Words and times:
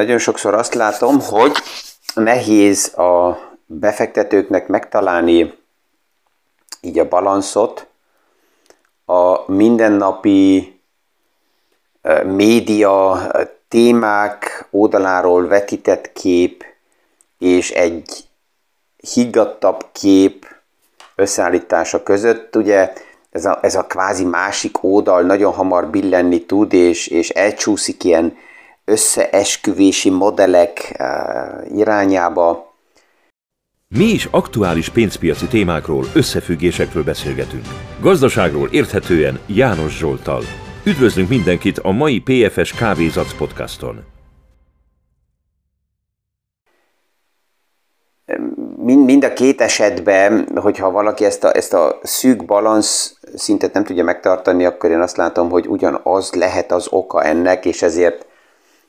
nagyon 0.00 0.18
sokszor 0.18 0.54
azt 0.54 0.74
látom, 0.74 1.20
hogy 1.20 1.52
nehéz 2.14 2.94
a 2.98 3.38
befektetőknek 3.66 4.68
megtalálni 4.68 5.58
így 6.80 6.98
a 6.98 7.08
balanszot 7.08 7.86
a 9.04 9.52
mindennapi 9.52 10.80
média 12.24 13.26
témák 13.68 14.66
oldaláról 14.70 15.46
vetített 15.46 16.12
kép 16.12 16.64
és 17.38 17.70
egy 17.70 18.28
higgadtabb 18.96 19.86
kép 19.92 20.46
összeállítása 21.14 22.02
között. 22.02 22.56
Ugye 22.56 22.92
ez 23.30 23.44
a, 23.44 23.58
ez 23.62 23.74
a 23.74 23.86
kvázi 23.86 24.24
másik 24.24 24.84
oldal 24.84 25.22
nagyon 25.22 25.52
hamar 25.52 25.90
billenni 25.90 26.44
tud, 26.44 26.72
és, 26.72 27.06
és 27.06 27.28
elcsúszik 27.28 28.04
ilyen 28.04 28.36
összeesküvési 28.90 30.10
modellek 30.10 30.96
uh, 30.98 31.78
irányába. 31.78 32.74
Mi 33.88 34.04
is 34.04 34.28
aktuális 34.30 34.88
pénzpiaci 34.88 35.46
témákról, 35.46 36.04
összefüggésekről 36.14 37.04
beszélgetünk. 37.04 37.64
Gazdaságról 38.00 38.68
érthetően 38.70 39.38
János 39.46 39.98
Zsoltal. 39.98 40.42
Üdvözlünk 40.84 41.28
mindenkit 41.28 41.78
a 41.78 41.90
mai 41.90 42.20
PFS 42.20 42.72
Kávézac 42.72 43.36
podcaston. 43.36 44.04
Mind, 48.76 49.04
mind 49.04 49.24
a 49.24 49.32
két 49.32 49.60
esetben, 49.60 50.48
hogyha 50.54 50.90
valaki 50.90 51.24
ezt 51.24 51.44
a, 51.44 51.56
ezt 51.56 51.72
a 51.74 51.98
szűk 52.02 52.44
balansz 52.44 53.18
szintet 53.34 53.72
nem 53.72 53.84
tudja 53.84 54.04
megtartani, 54.04 54.64
akkor 54.64 54.90
én 54.90 55.00
azt 55.00 55.16
látom, 55.16 55.50
hogy 55.50 55.66
ugyanaz 55.66 56.32
lehet 56.32 56.72
az 56.72 56.86
oka 56.90 57.22
ennek, 57.22 57.64
és 57.64 57.82
ezért 57.82 58.26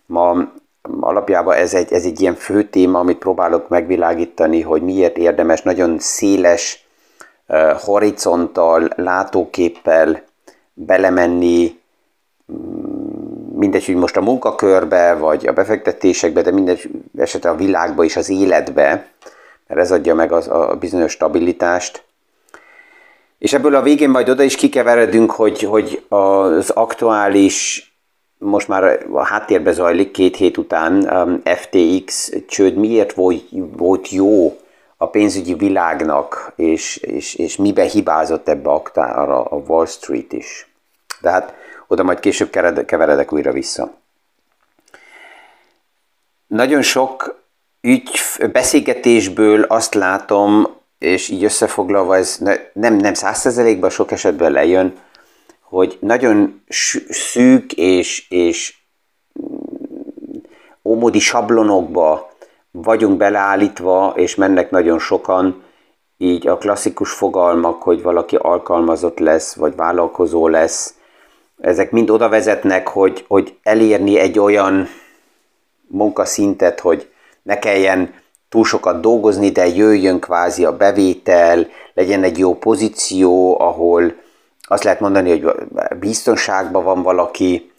ma 0.05 0.51
alapjában 0.99 1.55
ez 1.55 1.73
egy, 1.73 1.93
ez 1.93 2.05
egy 2.05 2.21
ilyen 2.21 2.35
fő 2.35 2.63
téma, 2.63 2.99
amit 2.99 3.17
próbálok 3.17 3.69
megvilágítani, 3.69 4.61
hogy 4.61 4.81
miért 4.81 5.17
érdemes 5.17 5.61
nagyon 5.61 5.99
széles 5.99 6.85
uh, 7.47 7.71
horizonttal, 7.71 8.89
látóképpel 8.95 10.23
belemenni, 10.73 11.79
mm, 12.51 12.91
mindegy, 13.55 13.85
hogy 13.85 13.95
most 13.95 14.17
a 14.17 14.21
munkakörbe, 14.21 15.13
vagy 15.13 15.47
a 15.47 15.53
befektetésekbe, 15.53 16.41
de 16.41 16.51
mindegy 16.51 16.89
esetre 17.17 17.49
a 17.49 17.55
világba 17.55 18.03
és 18.03 18.15
az 18.15 18.29
életbe, 18.29 19.07
mert 19.67 19.79
ez 19.79 19.91
adja 19.91 20.15
meg 20.15 20.31
az, 20.31 20.47
a 20.47 20.77
bizonyos 20.79 21.11
stabilitást. 21.11 22.03
És 23.37 23.53
ebből 23.53 23.75
a 23.75 23.81
végén 23.81 24.09
majd 24.09 24.29
oda 24.29 24.43
is 24.43 24.55
kikeveredünk, 24.55 25.31
hogy, 25.31 25.61
hogy 25.61 26.05
az 26.09 26.69
aktuális 26.69 27.85
most 28.43 28.67
már 28.67 29.05
a 29.11 29.25
háttérbe 29.25 29.71
zajlik 29.71 30.11
két 30.11 30.35
hét 30.35 30.57
után 30.57 30.93
um, 30.93 31.41
FTX 31.43 32.31
csőd 32.47 32.75
miért 32.75 33.13
volt, 33.75 34.09
jó 34.09 34.59
a 34.97 35.09
pénzügyi 35.09 35.53
világnak, 35.53 36.53
és, 36.55 36.97
és, 36.97 37.35
és 37.35 37.55
mibe 37.55 37.83
hibázott 37.83 38.47
ebbe 38.47 38.69
aktára 38.69 39.43
a 39.43 39.55
Wall 39.55 39.85
Street 39.85 40.33
is. 40.33 40.67
De 41.21 41.29
hát 41.29 41.53
oda 41.87 42.03
majd 42.03 42.19
később 42.19 42.49
keveredek 42.85 43.33
újra 43.33 43.51
vissza. 43.51 43.93
Nagyon 46.47 46.81
sok 46.81 47.41
ügy, 47.81 48.09
beszélgetésből 48.51 49.63
azt 49.63 49.93
látom, 49.93 50.67
és 50.99 51.29
így 51.29 51.43
összefoglalva 51.43 52.15
ez 52.15 52.41
nem, 52.73 52.95
nem 52.95 53.13
százszerzelékben, 53.13 53.89
sok 53.89 54.11
esetben 54.11 54.51
lejön, 54.51 54.93
hogy 55.71 55.97
nagyon 56.01 56.63
szűk 57.09 57.73
és, 57.73 58.29
és 58.29 58.75
ómódi 60.83 61.19
sablonokba 61.19 62.29
vagyunk 62.71 63.17
beleállítva, 63.17 64.13
és 64.15 64.35
mennek 64.35 64.71
nagyon 64.71 64.99
sokan, 64.99 65.63
így 66.17 66.47
a 66.47 66.57
klasszikus 66.57 67.11
fogalmak, 67.11 67.81
hogy 67.81 68.01
valaki 68.01 68.35
alkalmazott 68.35 69.19
lesz, 69.19 69.55
vagy 69.55 69.75
vállalkozó 69.75 70.47
lesz, 70.47 70.95
ezek 71.61 71.91
mind 71.91 72.09
oda 72.09 72.29
vezetnek, 72.29 72.87
hogy, 72.87 73.25
hogy 73.27 73.57
elérni 73.63 74.19
egy 74.19 74.39
olyan 74.39 74.87
munkaszintet, 75.87 76.79
hogy 76.79 77.09
ne 77.43 77.59
kelljen 77.59 78.13
túl 78.49 78.65
sokat 78.65 79.01
dolgozni, 79.01 79.49
de 79.49 79.67
jöjjön 79.67 80.19
kvázi 80.19 80.65
a 80.65 80.77
bevétel, 80.77 81.67
legyen 81.93 82.23
egy 82.23 82.37
jó 82.37 82.55
pozíció, 82.55 83.59
ahol 83.59 84.20
azt 84.71 84.83
lehet 84.83 84.99
mondani, 84.99 85.29
hogy 85.39 85.55
biztonságban 85.99 86.83
van 86.83 87.01
valaki, 87.01 87.71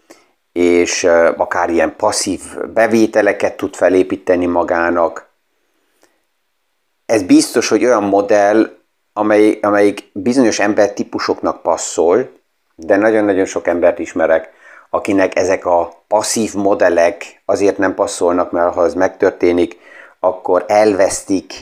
és 0.52 1.04
akár 1.36 1.70
ilyen 1.70 1.96
passzív 1.96 2.40
bevételeket 2.74 3.56
tud 3.56 3.74
felépíteni 3.74 4.46
magának. 4.46 5.28
Ez 7.06 7.22
biztos, 7.22 7.68
hogy 7.68 7.84
olyan 7.84 8.02
modell, 8.02 8.70
amely, 9.12 9.58
amelyik 9.62 10.10
bizonyos 10.12 10.58
embertípusoknak 10.58 11.62
passzol, 11.62 12.30
de 12.74 12.96
nagyon-nagyon 12.96 13.44
sok 13.44 13.66
embert 13.66 13.98
ismerek, 13.98 14.50
akinek 14.90 15.36
ezek 15.36 15.66
a 15.66 16.04
passzív 16.08 16.54
modellek 16.54 17.42
azért 17.44 17.78
nem 17.78 17.94
passzolnak, 17.94 18.50
mert 18.50 18.74
ha 18.74 18.84
ez 18.84 18.94
megtörténik, 18.94 19.78
akkor 20.20 20.64
elvesztik, 20.68 21.52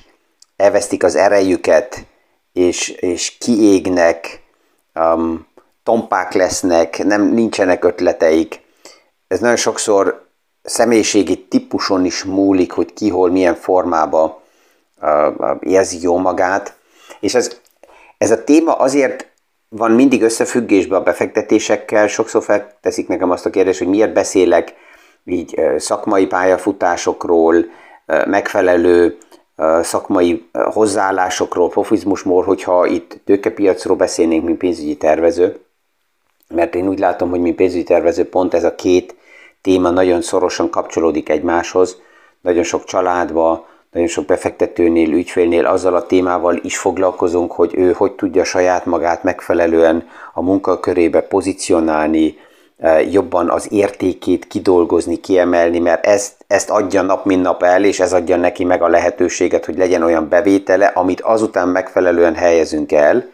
elvesztik 0.56 1.02
az 1.02 1.16
erejüket, 1.16 2.06
és, 2.52 2.88
és 2.88 3.38
kiégnek, 3.38 4.39
um, 5.00 5.46
tompák 5.82 6.32
lesznek, 6.32 7.04
nem 7.04 7.22
nincsenek 7.22 7.84
ötleteik. 7.84 8.60
Ez 9.28 9.40
nagyon 9.40 9.56
sokszor 9.56 10.26
személyiségi 10.62 11.44
típuson 11.44 12.04
is 12.04 12.24
múlik, 12.24 12.72
hogy 12.72 12.92
ki 12.92 13.08
hol 13.08 13.30
milyen 13.30 13.54
formában 13.54 14.34
uh, 15.00 15.56
érzi 15.60 15.98
jó 16.02 16.18
magát. 16.18 16.74
És 17.20 17.34
ez, 17.34 17.60
ez 18.18 18.30
a 18.30 18.44
téma 18.44 18.72
azért 18.72 19.28
van 19.68 19.90
mindig 19.90 20.22
összefüggésben 20.22 21.00
a 21.00 21.02
befektetésekkel, 21.02 22.06
sokszor 22.06 22.42
felteszik 22.42 23.08
nekem 23.08 23.30
azt 23.30 23.46
a 23.46 23.50
kérdést, 23.50 23.78
hogy 23.78 23.88
miért 23.88 24.12
beszélek 24.12 24.74
így 25.24 25.60
szakmai 25.76 26.26
pályafutásokról, 26.26 27.64
megfelelő 28.26 29.18
szakmai 29.82 30.48
hozzáállásokról, 30.52 31.68
profizmusról, 31.68 32.42
hogyha 32.42 32.86
itt 32.86 33.20
tőkepiacról 33.24 33.96
beszélnénk, 33.96 34.44
mint 34.44 34.58
pénzügyi 34.58 34.96
tervező, 34.96 35.60
mert 36.54 36.74
én 36.74 36.88
úgy 36.88 36.98
látom, 36.98 37.30
hogy 37.30 37.40
mint 37.40 37.56
pénzügyi 37.56 37.82
tervező 37.82 38.28
pont 38.28 38.54
ez 38.54 38.64
a 38.64 38.74
két 38.74 39.14
téma 39.60 39.90
nagyon 39.90 40.22
szorosan 40.22 40.70
kapcsolódik 40.70 41.28
egymáshoz, 41.28 42.00
nagyon 42.40 42.62
sok 42.62 42.84
családba, 42.84 43.66
nagyon 43.90 44.08
sok 44.08 44.24
befektetőnél, 44.24 45.12
ügyfélnél 45.12 45.66
azzal 45.66 45.94
a 45.94 46.06
témával 46.06 46.58
is 46.62 46.78
foglalkozunk, 46.78 47.52
hogy 47.52 47.74
ő 47.74 47.92
hogy 47.92 48.12
tudja 48.12 48.44
saját 48.44 48.86
magát 48.86 49.22
megfelelően 49.22 50.08
a 50.34 50.42
munkakörébe 50.42 51.20
pozícionálni, 51.20 52.38
jobban 53.10 53.50
az 53.50 53.72
értékét 53.72 54.46
kidolgozni, 54.46 55.16
kiemelni, 55.16 55.78
mert 55.78 56.06
ezt, 56.06 56.32
ezt 56.46 56.70
adja 56.70 57.02
nap 57.02 57.24
mint 57.24 57.42
nap 57.42 57.62
el, 57.62 57.84
és 57.84 58.00
ez 58.00 58.12
adja 58.12 58.36
neki 58.36 58.64
meg 58.64 58.82
a 58.82 58.88
lehetőséget, 58.88 59.64
hogy 59.64 59.76
legyen 59.76 60.02
olyan 60.02 60.28
bevétele, 60.28 60.86
amit 60.86 61.20
azután 61.20 61.68
megfelelően 61.68 62.34
helyezünk 62.34 62.92
el. 62.92 63.24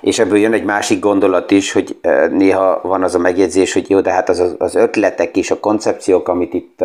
És 0.00 0.18
ebből 0.18 0.38
jön 0.38 0.52
egy 0.52 0.64
másik 0.64 1.00
gondolat 1.00 1.50
is, 1.50 1.72
hogy 1.72 1.96
néha 2.30 2.80
van 2.82 3.02
az 3.02 3.14
a 3.14 3.18
megjegyzés, 3.18 3.72
hogy 3.72 3.90
jó, 3.90 4.00
de 4.00 4.10
hát 4.10 4.28
az, 4.28 4.54
az 4.58 4.74
ötletek 4.74 5.36
és 5.36 5.50
a 5.50 5.60
koncepciók, 5.60 6.28
amit 6.28 6.54
itt 6.54 6.84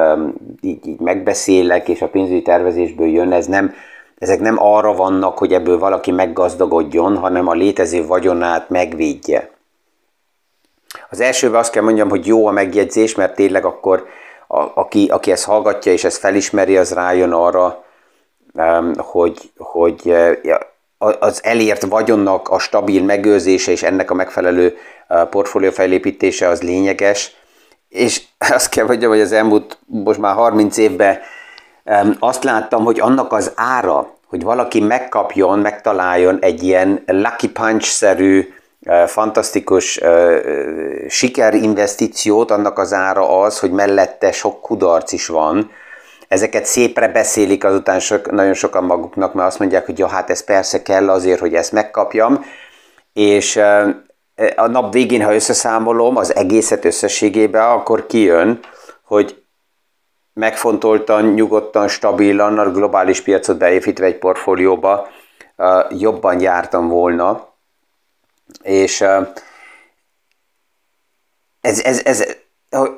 így, 0.61 0.87
így 0.87 0.99
megbeszélek, 0.99 1.89
és 1.89 2.01
a 2.01 2.07
pénzügyi 2.07 2.41
tervezésből 2.41 3.07
jön, 3.07 3.31
ez 3.31 3.45
nem, 3.45 3.73
ezek 4.17 4.39
nem 4.39 4.55
arra 4.59 4.93
vannak, 4.93 5.37
hogy 5.37 5.53
ebből 5.53 5.79
valaki 5.79 6.11
meggazdagodjon, 6.11 7.17
hanem 7.17 7.47
a 7.47 7.53
létező 7.53 8.05
vagyonát 8.05 8.69
megvédje. 8.69 9.56
Az 11.09 11.19
elsőben 11.19 11.59
azt 11.59 11.71
kell 11.71 11.83
mondjam, 11.83 12.09
hogy 12.09 12.25
jó 12.25 12.47
a 12.47 12.51
megjegyzés, 12.51 13.15
mert 13.15 13.35
tényleg 13.35 13.65
akkor 13.65 14.07
a, 14.47 14.63
aki, 14.73 15.07
aki 15.11 15.31
ezt 15.31 15.45
hallgatja 15.45 15.91
és 15.91 16.03
ezt 16.03 16.17
felismeri, 16.17 16.77
az 16.77 16.93
rájön 16.93 17.31
arra, 17.31 17.83
hogy, 18.97 19.51
hogy 19.57 20.15
az 20.97 21.43
elért 21.43 21.81
vagyonnak 21.81 22.49
a 22.49 22.59
stabil 22.59 23.03
megőrzése 23.03 23.71
és 23.71 23.83
ennek 23.83 24.11
a 24.11 24.13
megfelelő 24.13 24.77
portfólió 25.29 25.69
felépítése 25.69 26.47
az 26.47 26.61
lényeges. 26.61 27.35
És 27.89 28.21
azt 28.53 28.69
kell 28.69 28.85
mondjam, 28.85 29.11
hogy 29.11 29.21
az 29.21 29.31
elmúlt 29.31 29.77
most 29.85 30.19
már 30.19 30.35
30 30.35 30.77
évben 30.77 31.19
azt 32.19 32.43
láttam, 32.43 32.83
hogy 32.83 32.99
annak 32.99 33.33
az 33.33 33.51
ára, 33.55 34.15
hogy 34.27 34.43
valaki 34.43 34.79
megkapjon, 34.79 35.59
megtaláljon 35.59 36.37
egy 36.41 36.63
ilyen 36.63 37.03
lucky 37.05 37.49
punch-szerű 37.49 38.53
fantasztikus 39.07 39.99
sikerinvestíciót, 41.07 42.51
annak 42.51 42.79
az 42.79 42.93
ára 42.93 43.41
az, 43.41 43.59
hogy 43.59 43.71
mellette 43.71 44.31
sok 44.31 44.61
kudarc 44.61 45.11
is 45.11 45.27
van. 45.27 45.71
Ezeket 46.27 46.65
szépre 46.65 47.07
beszélik 47.07 47.63
azután 47.63 47.99
sok, 47.99 48.31
nagyon 48.31 48.53
sokan 48.53 48.83
maguknak, 48.83 49.33
mert 49.33 49.47
azt 49.47 49.59
mondják, 49.59 49.85
hogy 49.85 49.99
ja, 49.99 50.07
hát 50.07 50.29
ez 50.29 50.43
persze 50.43 50.81
kell 50.81 51.09
azért, 51.09 51.39
hogy 51.39 51.53
ezt 51.53 51.71
megkapjam, 51.71 52.45
és 53.13 53.59
a 54.55 54.67
nap 54.67 54.93
végén, 54.93 55.23
ha 55.23 55.33
összeszámolom 55.33 56.17
az 56.17 56.35
egészet 56.35 56.85
összességébe, 56.85 57.67
akkor 57.67 58.05
kijön, 58.05 58.59
hogy 59.03 59.43
megfontoltan, 60.33 61.25
nyugodtan, 61.25 61.87
stabilan 61.87 62.59
a 62.59 62.71
globális 62.71 63.21
piacot 63.21 63.57
beépítve 63.57 64.05
egy 64.05 64.17
portfólióba 64.17 65.07
jobban 65.89 66.41
jártam 66.41 66.87
volna. 66.87 67.46
És 68.61 69.01
ez, 71.61 71.81
ez, 71.83 72.01
ez, 72.05 72.25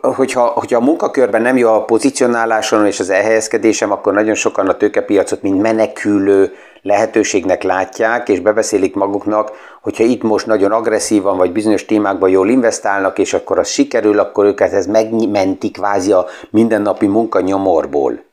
hogyha, 0.01 0.45
hogyha 0.45 0.77
a 0.77 0.83
munkakörben 0.83 1.41
nem 1.41 1.57
jó 1.57 1.69
a 1.69 1.85
pozicionáláson 1.85 2.85
és 2.85 2.99
az 2.99 3.09
elhelyezkedésem, 3.09 3.91
akkor 3.91 4.13
nagyon 4.13 4.35
sokan 4.35 4.67
a 4.67 4.77
tőkepiacot 4.77 5.41
mint 5.41 5.61
menekülő 5.61 6.53
lehetőségnek 6.81 7.63
látják, 7.63 8.29
és 8.29 8.39
bebeszélik 8.39 8.95
maguknak, 8.95 9.51
hogyha 9.81 10.03
itt 10.03 10.21
most 10.21 10.45
nagyon 10.45 10.71
agresszívan 10.71 11.37
vagy 11.37 11.51
bizonyos 11.51 11.85
témákban 11.85 12.29
jól 12.29 12.49
investálnak, 12.49 13.19
és 13.19 13.33
akkor 13.33 13.59
az 13.59 13.67
sikerül, 13.67 14.19
akkor 14.19 14.45
őket 14.45 14.73
ez 14.73 14.85
megmenti 14.85 15.71
kvázi 15.71 16.11
a 16.11 16.25
mindennapi 16.49 17.07
munka 17.07 17.39
nyomorból. 17.39 18.27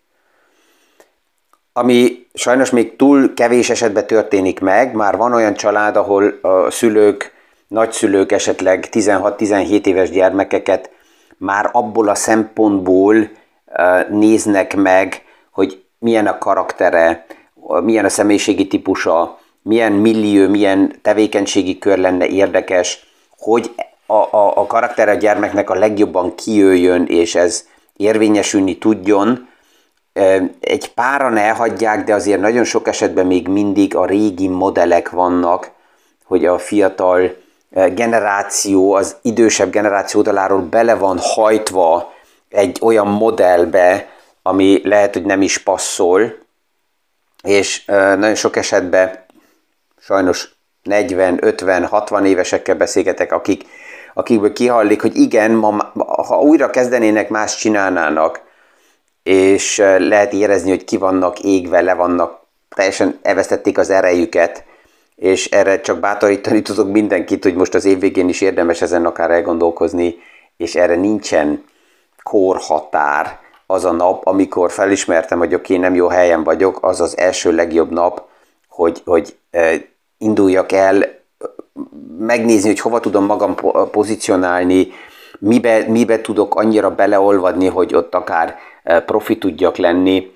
Ami 1.79 2.27
sajnos 2.35 2.71
még 2.71 2.97
túl 2.97 3.35
kevés 3.35 3.71
esetben 3.71 4.07
történik 4.07 4.61
meg, 4.61 4.95
már 4.95 5.17
van 5.17 5.33
olyan 5.33 5.55
család, 5.55 5.97
ahol 5.97 6.39
a 6.43 6.71
szülők, 6.71 7.33
nagyszülők 7.69 8.33
esetleg 8.33 8.89
16-17 8.93 9.87
éves 9.87 10.11
gyermekeket 10.11 10.91
már 11.37 11.69
abból 11.73 12.09
a 12.09 12.15
szempontból 12.15 13.31
néznek 14.11 14.77
meg, 14.77 15.23
hogy 15.51 15.83
milyen 15.99 16.27
a 16.27 16.39
karaktere, 16.39 17.27
milyen 17.83 18.05
a 18.05 18.09
személyiségi 18.09 18.67
típusa, 18.67 19.39
milyen 19.63 19.93
millió, 19.93 20.49
milyen 20.49 20.93
tevékenységi 21.03 21.79
kör 21.79 21.99
lenne 21.99 22.27
érdekes, 22.27 23.07
hogy 23.39 23.75
a, 24.07 24.15
a, 24.15 24.53
a 24.57 24.67
karakter 24.67 25.09
a 25.09 25.15
gyermeknek 25.15 25.71
a 25.71 25.75
legjobban 25.75 26.35
kijöjjön, 26.35 27.05
és 27.07 27.35
ez 27.35 27.67
érvényesülni 27.97 28.79
tudjon. 28.79 29.49
Egy 30.61 30.93
páran 30.95 31.37
elhagyják, 31.37 32.05
de 32.05 32.15
azért 32.15 32.41
nagyon 32.41 32.65
sok 32.65 32.89
esetben 32.89 33.27
még 33.27 33.49
mindig 33.49 33.97
a 33.97 34.07
régi 34.07 34.49
modellek 34.49 35.11
vannak, 35.11 35.71
hogy 36.25 36.45
a 36.45 36.59
fiatal 36.59 37.37
generáció, 37.71 38.93
az 38.93 39.17
idősebb 39.23 39.71
generáció 39.71 40.21
oldaláról 40.21 40.61
bele 40.61 40.95
van 40.95 41.19
hajtva 41.21 42.13
egy 42.49 42.79
olyan 42.83 43.07
modellbe, 43.07 44.09
ami 44.43 44.81
lehet, 44.85 45.13
hogy 45.13 45.25
nem 45.25 45.43
is 45.43 45.59
passzol, 45.59 46.35
és 47.43 47.85
nagyon 47.85 48.35
sok 48.35 48.57
esetben 48.57 49.25
sajnos 50.01 50.55
40, 50.83 51.39
50, 51.41 51.87
60 51.87 52.27
évesekkel 52.27 52.75
beszélgetek, 52.75 53.33
akik, 53.33 53.65
akikből 54.15 54.53
kihallik, 54.53 55.01
hogy 55.01 55.17
igen, 55.17 55.51
ma, 55.51 55.93
ha 56.27 56.41
újra 56.41 56.71
kezdenének, 56.71 57.29
más 57.29 57.57
csinálnának, 57.57 58.46
és 59.27 59.77
lehet 59.99 60.33
érezni, 60.33 60.71
hogy 60.71 60.85
ki 60.85 60.97
vannak 60.97 61.39
égve, 61.39 61.81
le 61.81 61.95
vannak, 61.95 62.41
teljesen 62.77 63.19
elvesztették 63.23 63.79
az 63.79 63.91
erejüket, 63.91 64.65
és 65.17 65.47
erre 65.47 65.81
csak 65.81 65.99
bátorítani 65.99 66.63
tudok 66.63 66.91
mindenkit, 66.91 67.43
hogy 67.43 67.55
most 67.55 67.75
az 67.75 67.85
év 67.85 67.99
végén 67.99 68.29
is 68.29 68.41
érdemes 68.41 68.83
ezen 68.83 69.07
akár 69.07 69.31
elgondolkozni, 69.31 70.15
és 70.57 70.75
erre 70.75 70.95
nincsen 70.95 71.65
korhatár. 72.23 73.39
Az 73.67 73.85
a 73.85 73.93
nap, 73.93 74.27
amikor 74.27 74.71
felismertem, 74.71 75.39
hogy 75.39 75.55
oké, 75.55 75.77
nem 75.77 75.95
jó 75.95 76.09
helyen 76.09 76.45
vagyok, 76.45 76.79
az 76.81 77.01
az 77.01 77.19
első 77.19 77.53
legjobb 77.53 77.91
nap, 77.91 78.23
hogy, 78.69 79.03
hogy 79.05 79.37
induljak 80.19 80.73
el 80.73 81.05
megnézni, 82.19 82.69
hogy 82.69 82.81
hova 82.81 83.01
tudom 83.01 83.25
magam 83.25 83.55
pozícionálni, 83.91 84.89
mibe, 85.39 85.85
mibe 85.89 86.21
tudok 86.21 86.55
annyira 86.55 86.95
beleolvadni, 86.95 87.67
hogy 87.67 87.95
ott 87.95 88.15
akár 88.15 88.57
profi 89.07 89.39
tudjak 89.39 89.77
lenni. 89.77 90.35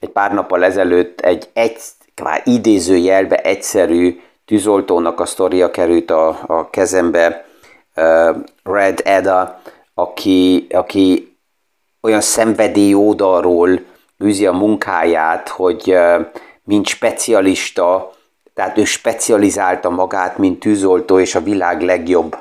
Egy 0.00 0.08
pár 0.08 0.32
nappal 0.32 0.64
ezelőtt 0.64 1.20
egy, 1.20 1.48
egy 1.52 1.78
kvázi 2.14 2.54
idézőjelbe 2.54 3.36
egyszerű 3.36 4.20
tűzoltónak 4.44 5.20
a 5.20 5.26
sztoria 5.26 5.70
került 5.70 6.10
a, 6.10 6.38
a 6.46 6.70
kezembe, 6.70 7.44
Red 8.62 9.00
Eda, 9.04 9.60
aki, 9.94 10.66
aki 10.70 11.36
olyan 12.00 12.20
szenvedély 12.20 12.94
oldalról 12.94 13.80
űzi 14.24 14.46
a 14.46 14.52
munkáját, 14.52 15.48
hogy 15.48 15.96
mint 16.64 16.86
specialista, 16.86 18.12
tehát 18.54 18.78
ő 18.78 18.84
specializálta 18.84 19.90
magát, 19.90 20.38
mint 20.38 20.60
tűzoltó, 20.60 21.18
és 21.18 21.34
a 21.34 21.42
világ 21.42 21.82
legjobb 21.82 22.36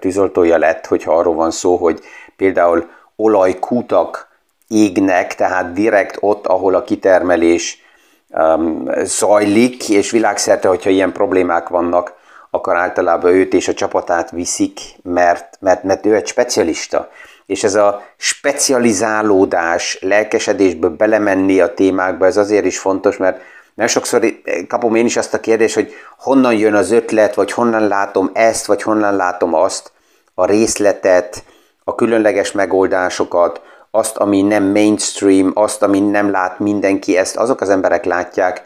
tűzoltója 0.00 0.58
lett, 0.58 0.86
hogyha 0.86 1.16
arról 1.16 1.34
van 1.34 1.50
szó, 1.50 1.76
hogy 1.76 2.00
például 2.36 2.88
olajkutak 3.16 4.28
égnek, 4.68 5.34
tehát 5.34 5.72
direkt 5.72 6.16
ott, 6.20 6.46
ahol 6.46 6.74
a 6.74 6.82
kitermelés 6.82 7.82
um, 8.28 8.90
zajlik, 9.02 9.88
és 9.88 10.10
világszerte, 10.10 10.68
hogyha 10.68 10.90
ilyen 10.90 11.12
problémák 11.12 11.68
vannak, 11.68 12.12
akkor 12.50 12.76
általában 12.76 13.32
őt 13.32 13.54
és 13.54 13.68
a 13.68 13.74
csapatát 13.74 14.30
viszik, 14.30 14.80
mert, 15.02 15.56
mert, 15.60 15.82
mert 15.82 16.06
ő 16.06 16.14
egy 16.14 16.26
specialista. 16.26 17.10
És 17.46 17.64
ez 17.64 17.74
a 17.74 18.02
specializálódás, 18.16 19.98
lelkesedésből 20.00 20.90
belemenni 20.90 21.60
a 21.60 21.74
témákba, 21.74 22.26
ez 22.26 22.36
azért 22.36 22.64
is 22.64 22.78
fontos, 22.78 23.16
mert 23.16 23.40
mert 23.74 23.90
sokszor 23.90 24.24
kapom 24.68 24.94
én 24.94 25.04
is 25.04 25.16
azt 25.16 25.34
a 25.34 25.40
kérdést, 25.40 25.74
hogy 25.74 25.92
honnan 26.18 26.54
jön 26.54 26.74
az 26.74 26.90
ötlet, 26.90 27.34
vagy 27.34 27.52
honnan 27.52 27.88
látom 27.88 28.30
ezt, 28.32 28.66
vagy 28.66 28.82
honnan 28.82 29.16
látom 29.16 29.54
azt, 29.54 29.92
a 30.34 30.46
részletet, 30.46 31.44
a 31.84 31.94
különleges 31.94 32.52
megoldásokat, 32.52 33.60
azt, 33.90 34.16
ami 34.16 34.42
nem 34.42 34.64
mainstream, 34.64 35.50
azt, 35.54 35.82
ami 35.82 36.00
nem 36.00 36.30
lát 36.30 36.58
mindenki, 36.58 37.16
ezt 37.16 37.36
azok 37.36 37.60
az 37.60 37.68
emberek 37.68 38.04
látják, 38.04 38.62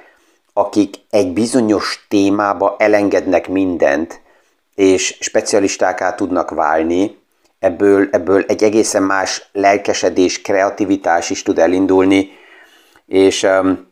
akik 0.52 0.94
egy 1.10 1.32
bizonyos 1.32 2.06
témába 2.08 2.76
elengednek 2.78 3.48
mindent, 3.48 4.20
és 4.74 5.16
specialistáká 5.20 6.14
tudnak 6.14 6.50
válni, 6.50 7.18
ebből, 7.58 8.08
ebből 8.10 8.44
egy 8.46 8.62
egészen 8.62 9.02
más 9.02 9.48
lelkesedés, 9.52 10.42
kreativitás 10.42 11.30
is 11.30 11.42
tud 11.42 11.58
elindulni, 11.58 12.30
és 13.06 13.42
um, 13.42 13.88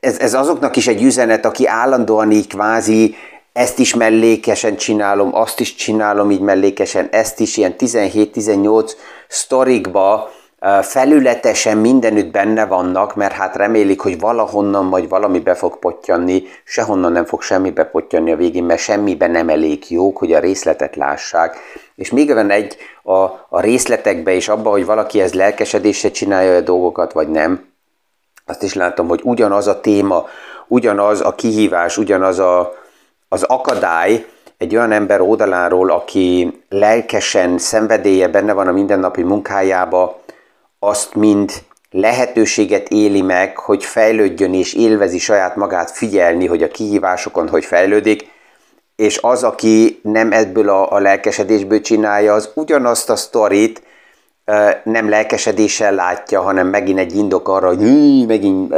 ez, 0.00 0.18
ez 0.18 0.34
azoknak 0.34 0.76
is 0.76 0.86
egy 0.86 1.02
üzenet, 1.02 1.44
aki 1.44 1.66
állandóan 1.66 2.30
így 2.30 2.46
kvázi 2.46 3.14
ezt 3.52 3.78
is 3.78 3.94
mellékesen 3.94 4.76
csinálom, 4.76 5.34
azt 5.34 5.60
is 5.60 5.74
csinálom 5.74 6.30
így 6.30 6.40
mellékesen, 6.40 7.08
ezt 7.10 7.40
is 7.40 7.56
ilyen 7.56 7.74
17-18 7.78 8.92
sztorikba 9.28 10.30
felületesen 10.82 11.76
mindenütt 11.76 12.30
benne 12.30 12.66
vannak, 12.66 13.14
mert 13.14 13.32
hát 13.32 13.56
remélik, 13.56 14.00
hogy 14.00 14.20
valahonnan 14.20 14.84
majd 14.84 15.08
valami 15.08 15.40
be 15.40 15.54
fog 15.54 15.78
potyanni, 15.78 16.42
sehonnan 16.64 17.12
nem 17.12 17.24
fog 17.24 17.42
semmi 17.42 17.70
bepotyanni 17.70 18.32
a 18.32 18.36
végén, 18.36 18.64
mert 18.64 18.80
semmiben 18.80 19.30
nem 19.30 19.48
elég 19.48 19.90
jók, 19.90 20.16
hogy 20.18 20.32
a 20.32 20.38
részletet 20.38 20.96
lássák. 20.96 21.56
És 21.94 22.10
még 22.10 22.34
van 22.34 22.50
egy 22.50 22.76
a, 23.02 23.12
a 23.48 23.60
részletekbe 23.60 24.34
és 24.34 24.48
abba, 24.48 24.70
hogy 24.70 24.84
valaki 24.84 25.20
ez 25.20 25.32
lelkesedésre 25.32 26.10
csinálja 26.10 26.56
a 26.56 26.60
dolgokat, 26.60 27.12
vagy 27.12 27.28
nem, 27.28 27.70
azt 28.46 28.62
is 28.62 28.74
látom, 28.74 29.08
hogy 29.08 29.20
ugyanaz 29.24 29.66
a 29.66 29.80
téma, 29.80 30.26
ugyanaz 30.68 31.20
a 31.20 31.34
kihívás, 31.34 31.98
ugyanaz 31.98 32.38
a, 32.38 32.72
az 33.32 33.42
akadály 33.42 34.26
egy 34.58 34.76
olyan 34.76 34.92
ember 34.92 35.20
oldaláról, 35.20 35.90
aki 35.90 36.60
lelkesen, 36.68 37.58
szenvedélye 37.58 38.28
benne 38.28 38.52
van 38.52 38.68
a 38.68 38.72
mindennapi 38.72 39.22
munkájába, 39.22 40.20
azt 40.78 41.14
mind 41.14 41.52
lehetőséget 41.90 42.88
éli 42.88 43.22
meg, 43.22 43.58
hogy 43.58 43.84
fejlődjön 43.84 44.54
és 44.54 44.74
élvezi 44.74 45.18
saját 45.18 45.56
magát 45.56 45.90
figyelni, 45.90 46.46
hogy 46.46 46.62
a 46.62 46.68
kihívásokon 46.68 47.48
hogy 47.48 47.64
fejlődik, 47.64 48.30
és 48.96 49.18
az, 49.22 49.42
aki 49.42 50.00
nem 50.02 50.32
ebből 50.32 50.68
a, 50.68 50.92
a 50.92 50.98
lelkesedésből 50.98 51.80
csinálja, 51.80 52.32
az 52.34 52.50
ugyanazt 52.54 53.10
a 53.10 53.16
sztorit 53.16 53.82
nem 54.84 55.08
lelkesedéssel 55.08 55.94
látja, 55.94 56.40
hanem 56.40 56.66
megint 56.66 56.98
egy 56.98 57.16
indok 57.16 57.48
arra, 57.48 57.66
hogy 57.66 58.26
megint 58.26 58.74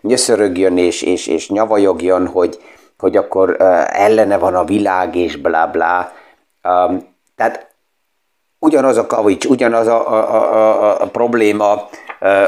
nyöszörögjön 0.00 0.78
és, 0.78 1.02
és, 1.02 1.26
és 1.26 1.48
nyavajogjon, 1.48 2.26
hogy, 2.26 2.58
hogy 3.02 3.16
akkor 3.16 3.56
ellene 3.88 4.38
van 4.38 4.54
a 4.54 4.64
világ, 4.64 5.14
és 5.14 5.36
blá 5.36 5.66
blá. 5.66 6.12
Tehát 7.36 7.74
ugyanaz 8.58 8.96
a 8.96 9.06
kavics, 9.06 9.44
ugyanaz 9.44 9.86
a, 9.86 10.12
a, 10.12 10.52
a, 10.54 11.00
a 11.00 11.06
probléma 11.06 11.88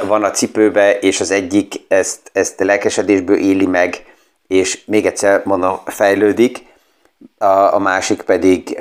van 0.07 0.25
a 0.25 0.31
cipőbe, 0.31 0.99
és 0.99 1.21
az 1.21 1.31
egyik 1.31 1.75
ezt, 1.89 2.31
ezt 2.33 2.61
lelkesedésből 2.61 3.37
éli 3.37 3.67
meg, 3.67 4.05
és 4.47 4.85
még 4.87 5.07
egyszer 5.07 5.43
mondom, 5.45 5.79
fejlődik, 5.85 6.67
a, 7.39 7.75
a 7.75 7.79
másik 7.79 8.23
pedig 8.23 8.79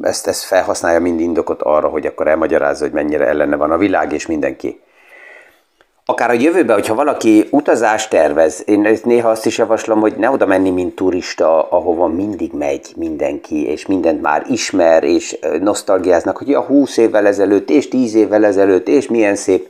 ezt, 0.00 0.26
ezt 0.26 0.44
felhasználja 0.44 1.00
mind 1.00 1.20
indokot 1.20 1.62
arra, 1.62 1.88
hogy 1.88 2.06
akkor 2.06 2.28
elmagyarázza, 2.28 2.84
hogy 2.84 2.92
mennyire 2.92 3.26
ellene 3.26 3.56
van 3.56 3.70
a 3.70 3.78
világ 3.78 4.12
és 4.12 4.26
mindenki. 4.26 4.80
Akár 6.10 6.30
a 6.30 6.32
jövőben, 6.32 6.74
hogyha 6.74 6.94
valaki 6.94 7.48
utazást 7.50 8.10
tervez, 8.10 8.62
én 8.66 8.98
néha 9.04 9.28
azt 9.30 9.46
is 9.46 9.58
javaslom, 9.58 10.00
hogy 10.00 10.16
ne 10.16 10.30
oda 10.30 10.46
menni, 10.46 10.70
mint 10.70 10.94
turista, 10.94 11.62
ahova 11.62 12.06
mindig 12.06 12.52
megy 12.52 12.92
mindenki, 12.96 13.66
és 13.66 13.86
mindent 13.86 14.22
már 14.22 14.44
ismer, 14.48 15.04
és 15.04 15.38
nosztalgiáznak, 15.60 16.36
hogy 16.36 16.48
ja, 16.48 16.60
20 16.60 16.96
évvel 16.96 17.26
ezelőtt, 17.26 17.70
és 17.70 17.88
10 17.88 18.14
évvel 18.14 18.44
ezelőtt, 18.44 18.88
és 18.88 19.08
milyen 19.08 19.36
szép. 19.36 19.68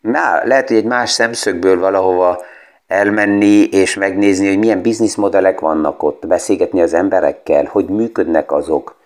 Na, 0.00 0.44
lehet, 0.44 0.68
hogy 0.68 0.76
egy 0.76 0.84
más 0.84 1.10
szemszögből 1.10 1.78
valahova 1.78 2.42
elmenni 2.86 3.62
és 3.62 3.94
megnézni, 3.94 4.48
hogy 4.48 4.58
milyen 4.58 4.82
bizniszmodellek 4.82 5.60
vannak 5.60 6.02
ott, 6.02 6.26
beszélgetni 6.26 6.80
az 6.80 6.94
emberekkel, 6.94 7.64
hogy 7.64 7.86
működnek 7.86 8.52
azok. 8.52 8.96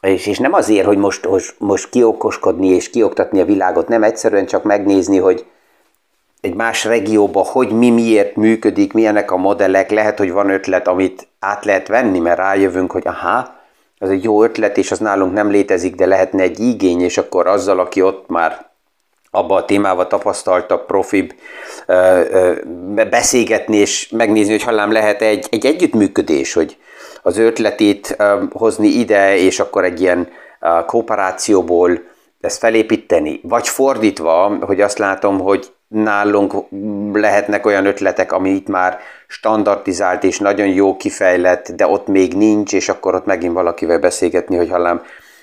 És, 0.00 0.26
és 0.26 0.38
nem 0.38 0.52
azért, 0.52 0.86
hogy 0.86 0.98
most, 0.98 1.28
most, 1.28 1.54
most 1.58 1.88
kiokoskodni 1.88 2.68
és 2.68 2.90
kioktatni 2.90 3.40
a 3.40 3.44
világot, 3.44 3.88
nem 3.88 4.02
egyszerűen 4.02 4.46
csak 4.46 4.62
megnézni, 4.62 5.18
hogy 5.18 5.44
egy 6.40 6.54
más 6.54 6.84
regióba, 6.84 7.40
hogy 7.40 7.70
mi 7.70 7.90
miért 7.90 8.36
működik, 8.36 8.92
milyenek 8.92 9.30
a 9.30 9.36
modellek, 9.36 9.90
lehet, 9.90 10.18
hogy 10.18 10.32
van 10.32 10.50
ötlet, 10.50 10.88
amit 10.88 11.28
át 11.38 11.64
lehet 11.64 11.88
venni, 11.88 12.18
mert 12.18 12.38
rájövünk, 12.38 12.92
hogy 12.92 13.06
aha, 13.06 13.58
az 13.98 14.10
egy 14.10 14.24
jó 14.24 14.42
ötlet, 14.42 14.76
és 14.76 14.90
az 14.90 14.98
nálunk 14.98 15.32
nem 15.32 15.50
létezik, 15.50 15.94
de 15.94 16.06
lehetne 16.06 16.42
egy 16.42 16.60
igény, 16.60 17.00
és 17.00 17.18
akkor 17.18 17.46
azzal, 17.46 17.78
aki 17.78 18.02
ott 18.02 18.28
már 18.28 18.70
abba 19.30 19.54
a 19.54 19.64
témával 19.64 20.06
tapasztaltabb, 20.06 20.86
profib, 20.86 21.32
beszélgetni 23.10 23.76
és 23.76 24.08
megnézni, 24.08 24.52
hogy 24.52 24.62
hallám 24.62 24.92
lehet 24.92 25.22
egy, 25.22 25.46
egy 25.50 25.66
együttműködés, 25.66 26.52
hogy 26.52 26.76
az 27.22 27.38
ötletét 27.38 28.16
hozni 28.52 28.88
ide, 28.88 29.36
és 29.36 29.60
akkor 29.60 29.84
egy 29.84 30.00
ilyen 30.00 30.28
kooperációból 30.86 32.02
ezt 32.40 32.58
felépíteni. 32.58 33.40
Vagy 33.42 33.68
fordítva, 33.68 34.56
hogy 34.60 34.80
azt 34.80 34.98
látom, 34.98 35.38
hogy 35.38 35.72
nálunk 35.90 36.54
lehetnek 37.12 37.66
olyan 37.66 37.86
ötletek, 37.86 38.32
ami 38.32 38.50
itt 38.50 38.68
már 38.68 38.98
standardizált 39.26 40.24
és 40.24 40.38
nagyon 40.38 40.66
jó 40.66 40.96
kifejlett, 40.96 41.72
de 41.72 41.86
ott 41.86 42.06
még 42.06 42.34
nincs, 42.34 42.72
és 42.72 42.88
akkor 42.88 43.14
ott 43.14 43.26
megint 43.26 43.52
valakivel 43.52 43.98
beszélgetni, 43.98 44.56
hogy 44.56 44.70
hallám, 44.70 45.02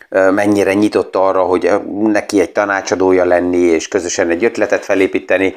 mennyire 0.10 0.74
nyitott 0.74 1.16
arra, 1.16 1.42
hogy 1.42 1.72
neki 2.04 2.40
egy 2.40 2.52
tanácsadója 2.52 3.26
lenni, 3.26 3.58
és 3.58 3.88
közösen 3.88 4.30
egy 4.30 4.44
ötletet 4.44 4.86
felépíteni. 4.86 5.56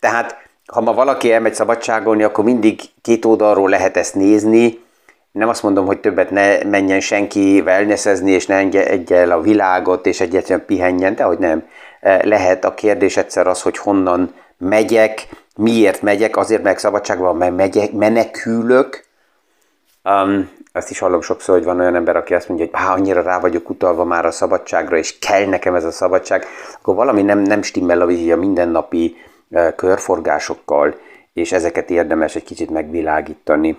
Tehát, 0.00 0.36
ha 0.66 0.80
ma 0.80 0.94
valaki 0.94 1.32
elmegy 1.32 1.54
szabadságolni, 1.54 2.22
akkor 2.22 2.44
mindig 2.44 2.80
két 3.02 3.24
oldalról 3.24 3.68
lehet 3.68 3.96
ezt 3.96 4.14
nézni, 4.14 4.78
nem 5.32 5.48
azt 5.48 5.62
mondom, 5.62 5.86
hogy 5.86 6.00
többet 6.00 6.30
ne 6.30 6.64
menjen 6.64 7.00
senki 7.00 7.60
wellnessezni, 7.60 8.30
és 8.30 8.46
ne 8.46 8.54
engedje 8.54 9.16
el 9.16 9.30
a 9.30 9.40
világot, 9.40 10.06
és 10.06 10.20
egyetlen 10.20 10.64
pihenjen, 10.66 11.14
de 11.14 11.22
hogy 11.22 11.38
nem. 11.38 11.64
Lehet 12.00 12.64
a 12.64 12.74
kérdés 12.74 13.16
egyszer 13.16 13.46
az, 13.46 13.62
hogy 13.62 13.78
honnan 13.78 14.34
megyek, 14.58 15.28
miért 15.56 16.02
megyek, 16.02 16.36
azért 16.36 16.62
meg 16.62 16.78
szabadságban, 16.78 17.36
mert 17.36 17.56
megyek, 17.56 17.92
menekülök, 17.92 19.04
um, 20.04 20.50
azt 20.72 20.90
is 20.90 20.98
hallom 20.98 21.20
sokszor, 21.20 21.54
hogy 21.54 21.64
van 21.64 21.80
olyan 21.80 21.94
ember, 21.94 22.16
aki 22.16 22.34
azt 22.34 22.48
mondja, 22.48 22.66
hogy 22.66 22.80
hát 22.80 22.98
annyira 22.98 23.22
rá 23.22 23.40
vagyok 23.40 23.70
utalva 23.70 24.04
már 24.04 24.26
a 24.26 24.30
szabadságra, 24.30 24.96
és 24.96 25.18
kell 25.18 25.46
nekem 25.46 25.74
ez 25.74 25.84
a 25.84 25.90
szabadság, 25.90 26.46
akkor 26.78 26.94
valami 26.94 27.22
nem, 27.22 27.38
nem 27.38 27.62
stimmel 27.62 28.00
a 28.00 28.36
mindennapi 28.36 29.16
uh, 29.48 29.74
körforgásokkal, 29.74 30.94
és 31.32 31.52
ezeket 31.52 31.90
érdemes 31.90 32.34
egy 32.34 32.44
kicsit 32.44 32.70
megvilágítani. 32.70 33.78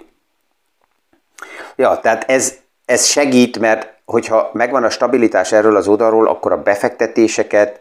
Ja, 1.76 2.00
tehát 2.00 2.30
ez, 2.30 2.54
ez 2.86 3.06
segít, 3.06 3.60
mert 3.60 3.94
hogyha 4.06 4.50
megvan 4.54 4.84
a 4.84 4.90
stabilitás 4.90 5.52
erről 5.52 5.76
az 5.76 5.88
oldalról, 5.88 6.28
akkor 6.28 6.52
a 6.52 6.62
befektetéseket 6.62 7.80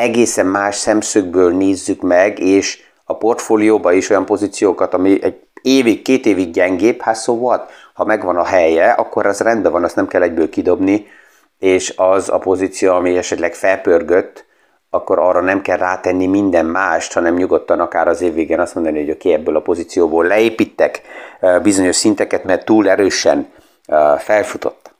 egészen 0.00 0.46
más 0.46 0.76
szemszögből 0.76 1.52
nézzük 1.52 2.00
meg, 2.00 2.38
és 2.38 2.82
a 3.04 3.16
portfólióba 3.16 3.92
is 3.92 4.10
olyan 4.10 4.24
pozíciókat, 4.24 4.94
ami 4.94 5.22
egy 5.22 5.40
évig, 5.62 6.02
két 6.02 6.26
évig 6.26 6.50
gyengébb, 6.50 7.00
hát 7.00 7.22
so? 7.22 7.50
Ha 7.94 8.04
megvan 8.04 8.36
a 8.36 8.44
helye, 8.44 8.90
akkor 8.90 9.26
az 9.26 9.40
rendben 9.40 9.72
van, 9.72 9.84
azt 9.84 9.96
nem 9.96 10.08
kell 10.08 10.22
egyből 10.22 10.48
kidobni, 10.48 11.06
és 11.58 11.94
az 11.96 12.28
a 12.28 12.38
pozíció, 12.38 12.92
ami 12.92 13.16
esetleg 13.16 13.54
felpörgött, 13.54 14.44
akkor 14.90 15.18
arra 15.18 15.40
nem 15.40 15.62
kell 15.62 15.76
rátenni 15.76 16.26
minden 16.26 16.66
mást, 16.66 17.12
hanem 17.12 17.34
nyugodtan 17.34 17.80
akár 17.80 18.08
az 18.08 18.20
év 18.20 18.34
végén 18.34 18.60
azt 18.60 18.74
mondani, 18.74 18.98
hogy 18.98 19.10
oké, 19.10 19.28
okay, 19.28 19.40
ebből 19.40 19.56
a 19.56 19.60
pozícióból 19.60 20.24
leépítek 20.24 21.00
bizonyos 21.62 21.96
szinteket, 21.96 22.44
mert 22.44 22.64
túl 22.64 22.90
erősen 22.90 23.52
felfutott. 24.18 24.94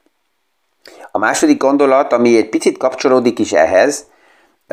A 1.10 1.18
második 1.18 1.56
gondolat, 1.56 2.12
ami 2.12 2.36
egy 2.36 2.48
picit 2.48 2.78
kapcsolódik 2.78 3.38
is 3.38 3.52
ehhez, 3.52 4.06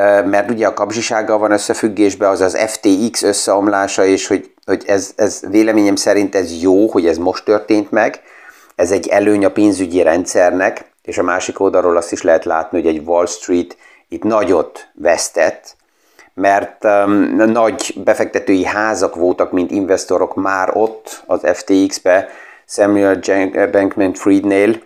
mert 0.04 0.50
ugye 0.50 0.66
a 0.66 0.74
kapzsisággal 0.74 1.38
van 1.38 1.50
összefüggésben, 1.50 2.30
az 2.30 2.40
az 2.40 2.58
FTX 2.66 3.22
összeomlása, 3.22 4.04
és 4.04 4.26
hogy, 4.26 4.50
hogy 4.64 4.84
ez, 4.86 5.12
ez 5.16 5.40
véleményem 5.50 5.96
szerint 5.96 6.34
ez 6.34 6.62
jó, 6.62 6.86
hogy 6.86 7.06
ez 7.06 7.18
most 7.18 7.44
történt 7.44 7.90
meg, 7.90 8.20
ez 8.74 8.90
egy 8.90 9.08
előny 9.08 9.44
a 9.44 9.50
pénzügyi 9.50 10.02
rendszernek, 10.02 10.92
és 11.02 11.18
a 11.18 11.22
másik 11.22 11.60
oldalról 11.60 11.96
azt 11.96 12.12
is 12.12 12.22
lehet 12.22 12.44
látni, 12.44 12.80
hogy 12.80 12.96
egy 12.96 13.02
Wall 13.06 13.26
Street 13.26 13.76
itt 14.08 14.22
nagyot 14.22 14.88
vesztett, 14.94 15.76
mert 16.34 16.84
um, 16.84 17.36
nagy 17.36 17.94
befektetői 18.04 18.64
házak 18.64 19.14
voltak, 19.14 19.52
mint 19.52 19.70
investorok 19.70 20.34
már 20.34 20.70
ott 20.72 21.22
az 21.26 21.40
FTX-be, 21.52 22.28
Samuel 22.66 23.20
Bankman-Friednél, 23.70 24.80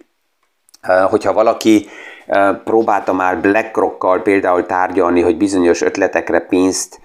uh, 0.88 1.11
hogyha 1.11 1.33
valaki 1.33 1.88
próbálta 2.64 3.12
már 3.12 3.40
BlackRock-kal 3.40 4.22
például 4.22 4.66
tárgyalni, 4.66 5.20
hogy 5.20 5.36
bizonyos 5.36 5.80
ötletekre 5.80 6.40
pénzt 6.40 7.00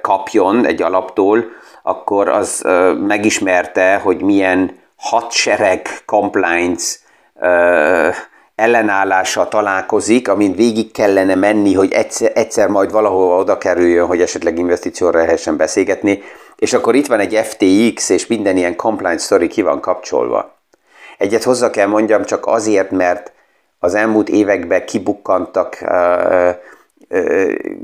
kapjon 0.00 0.66
egy 0.66 0.82
alaptól, 0.82 1.44
akkor 1.82 2.28
az 2.28 2.62
megismerte, 3.06 3.96
hogy 3.96 4.20
milyen 4.20 4.76
hadsereg 4.96 5.88
compliance 6.06 6.96
ellenállással 8.54 9.48
találkozik, 9.48 10.28
amin 10.28 10.54
végig 10.54 10.92
kellene 10.92 11.34
menni, 11.34 11.74
hogy 11.74 11.92
egyszer, 11.92 12.30
egyszer 12.34 12.68
majd 12.68 12.92
valahova 12.92 13.36
oda 13.36 13.58
kerüljön, 13.58 14.06
hogy 14.06 14.20
esetleg 14.20 14.58
investícióra 14.58 15.18
lehessen 15.18 15.56
beszélgetni, 15.56 16.22
és 16.56 16.72
akkor 16.72 16.94
itt 16.94 17.06
van 17.06 17.20
egy 17.20 17.34
FTX, 17.34 18.08
és 18.08 18.26
minden 18.26 18.56
ilyen 18.56 18.76
compliance 18.76 19.24
story 19.24 19.46
ki 19.46 19.62
van 19.62 19.80
kapcsolva. 19.80 20.56
Egyet 21.18 21.42
hozzá 21.42 21.70
kell 21.70 21.86
mondjam, 21.86 22.24
csak 22.24 22.46
azért, 22.46 22.90
mert 22.90 23.32
az 23.78 23.94
elmúlt 23.94 24.28
években 24.28 24.86
kibukkantak 24.86 25.84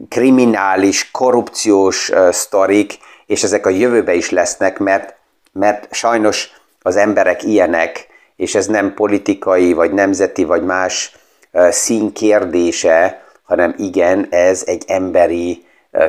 kriminális, 0.08 1.10
korrupciós 1.10 2.12
sztorik, 2.30 2.98
és 3.26 3.42
ezek 3.42 3.66
a 3.66 3.70
jövőbe 3.70 4.14
is 4.14 4.30
lesznek, 4.30 4.78
mert, 4.78 5.14
mert 5.52 5.94
sajnos 5.94 6.50
az 6.82 6.96
emberek 6.96 7.42
ilyenek, 7.42 8.06
és 8.36 8.54
ez 8.54 8.66
nem 8.66 8.94
politikai, 8.94 9.72
vagy 9.72 9.92
nemzeti, 9.92 10.44
vagy 10.44 10.64
más 10.64 11.16
szín 11.70 12.12
kérdése, 12.12 13.22
hanem 13.42 13.74
igen, 13.78 14.26
ez 14.30 14.62
egy 14.66 14.84
emberi 14.86 15.64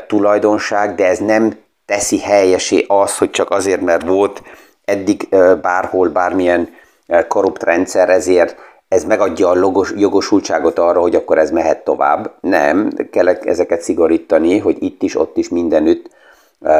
tulajdonság, 0.07 0.95
de 0.95 1.07
ez 1.07 1.19
nem 1.19 1.57
teszi 1.85 2.19
helyesé 2.19 2.85
az, 2.87 3.17
hogy 3.17 3.29
csak 3.29 3.49
azért, 3.49 3.81
mert 3.81 4.07
volt 4.07 4.41
eddig 4.85 5.27
bárhol 5.61 6.09
bármilyen 6.09 6.75
korrupt 7.27 7.63
rendszer, 7.63 8.09
ezért 8.09 8.55
ez 8.95 9.03
megadja 9.03 9.49
a 9.49 9.83
jogosultságot 9.95 10.79
arra, 10.79 10.99
hogy 10.99 11.15
akkor 11.15 11.37
ez 11.37 11.51
mehet 11.51 11.83
tovább. 11.83 12.31
Nem, 12.41 12.91
kell 13.11 13.27
ezeket 13.27 13.81
szigorítani, 13.81 14.57
hogy 14.59 14.77
itt 14.79 15.01
is, 15.01 15.15
ott 15.15 15.37
is 15.37 15.49
mindenütt 15.49 16.09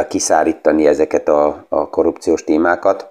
kiszárítani 0.08 0.88
ezeket 0.88 1.28
a, 1.28 1.66
a 1.70 1.90
korrupciós 1.90 2.44
témákat. 2.44 3.08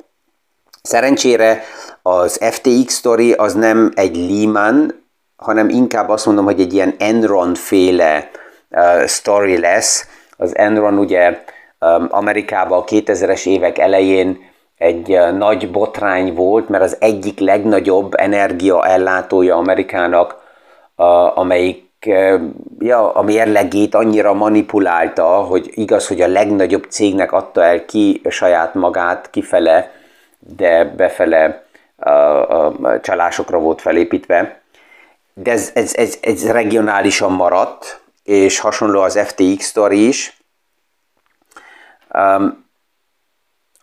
Szerencsére 0.83 1.63
az 2.03 2.39
FTX 2.51 2.97
story 2.97 3.33
az 3.33 3.55
nem 3.55 3.93
egy 3.95 4.17
Lehman, 4.17 5.03
hanem 5.37 5.69
inkább 5.69 6.09
azt 6.09 6.27
mondom, 6.27 6.45
hogy 6.45 6.61
egy 6.61 6.73
ilyen 6.73 6.95
Enron 6.99 7.55
féle 7.55 8.31
uh, 8.71 9.07
story 9.07 9.59
lesz. 9.59 10.07
Az 10.37 10.57
Enron 10.57 10.99
ugye 10.99 11.45
um, 11.81 12.07
Amerikában 12.11 12.79
a 12.79 12.85
2000-es 12.85 13.47
évek 13.47 13.79
elején 13.79 14.39
egy 14.85 15.11
uh, 15.11 15.31
nagy 15.31 15.71
botrány 15.71 16.35
volt, 16.35 16.69
mert 16.69 16.83
az 16.83 16.97
egyik 17.01 17.39
legnagyobb 17.39 18.15
energiaellátója 18.15 19.57
Amerikának, 19.57 20.37
amelyik 21.35 21.89
uh, 22.07 22.41
ja, 22.79 23.13
a 23.13 23.23
mérlegét 23.23 23.95
annyira 23.95 24.33
manipulálta, 24.33 25.27
hogy 25.27 25.71
igaz, 25.75 26.07
hogy 26.07 26.21
a 26.21 26.29
legnagyobb 26.29 26.85
cégnek 26.89 27.33
adta 27.33 27.63
el 27.63 27.85
ki 27.85 28.21
saját 28.29 28.75
magát 28.75 29.31
kifele, 29.31 29.91
de 30.39 30.85
befele 30.85 31.65
a, 31.97 32.11
a, 32.11 32.73
csalásokra 33.01 33.59
volt 33.59 33.81
felépítve. 33.81 34.61
De 35.35 35.51
ez, 35.51 35.71
ez, 35.75 35.95
ez, 35.95 36.19
ez 36.21 36.51
regionálisan 36.51 37.33
maradt, 37.33 38.01
és 38.25 38.59
hasonló 38.59 39.01
az 39.01 39.19
FTX 39.19 39.69
story 39.69 40.07
is. 40.07 40.37
Um, 42.15 42.64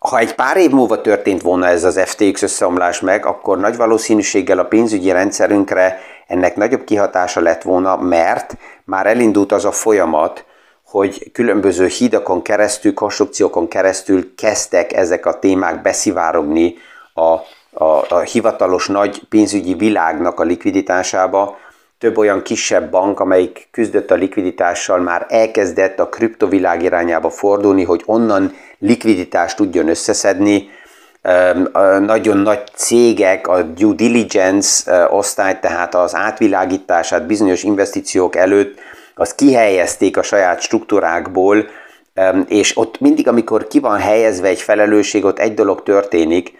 ha 0.02 0.18
egy 0.18 0.34
pár 0.34 0.56
év 0.56 0.70
múlva 0.70 1.00
történt 1.00 1.42
volna 1.42 1.66
ez 1.66 1.84
az 1.84 2.00
FTX 2.04 2.42
összeomlás 2.42 3.00
meg, 3.00 3.26
akkor 3.26 3.58
nagy 3.58 3.76
valószínűséggel 3.76 4.58
a 4.58 4.64
pénzügyi 4.64 5.10
rendszerünkre 5.10 5.98
ennek 6.26 6.56
nagyobb 6.56 6.84
kihatása 6.84 7.40
lett 7.40 7.62
volna, 7.62 7.96
mert 7.96 8.56
már 8.84 9.06
elindult 9.06 9.52
az 9.52 9.64
a 9.64 9.72
folyamat, 9.72 10.44
hogy 10.84 11.30
különböző 11.32 11.86
hídakon 11.86 12.42
keresztül, 12.42 12.94
konstrukciókon 12.94 13.68
keresztül 13.68 14.34
kezdtek 14.34 14.92
ezek 14.92 15.26
a 15.26 15.38
témák 15.38 15.82
beszivárogni 15.82 16.74
a, 17.14 17.22
a, 17.84 18.04
a 18.08 18.18
hivatalos 18.18 18.86
nagy 18.86 19.22
pénzügyi 19.28 19.74
világnak 19.74 20.40
a 20.40 20.44
likviditásába. 20.44 21.56
Több 21.98 22.18
olyan 22.18 22.42
kisebb 22.42 22.90
bank, 22.90 23.20
amelyik 23.20 23.68
küzdött 23.70 24.10
a 24.10 24.14
likviditással, 24.14 24.98
már 24.98 25.26
elkezdett 25.28 25.98
a 25.98 26.08
kriptovilág 26.08 26.82
irányába 26.82 27.30
fordulni, 27.30 27.84
hogy 27.84 28.02
onnan 28.06 28.54
likviditást 28.82 29.56
tudjon 29.56 29.88
összeszedni. 29.88 30.70
Nagyon 32.00 32.36
nagy 32.36 32.62
cégek 32.74 33.48
a 33.48 33.62
due 33.62 33.94
diligence 33.94 35.08
osztály, 35.10 35.58
tehát 35.60 35.94
az 35.94 36.14
átvilágítását 36.14 37.26
bizonyos 37.26 37.62
investíciók 37.62 38.36
előtt 38.36 38.78
azt 39.14 39.34
kihelyezték 39.34 40.16
a 40.16 40.22
saját 40.22 40.60
struktúrákból, 40.60 41.66
és 42.46 42.76
ott 42.76 43.00
mindig, 43.00 43.28
amikor 43.28 43.66
ki 43.66 43.78
van 43.78 43.98
helyezve 43.98 44.48
egy 44.48 44.60
felelősség, 44.60 45.24
ott 45.24 45.38
egy 45.38 45.54
dolog 45.54 45.82
történik, 45.82 46.52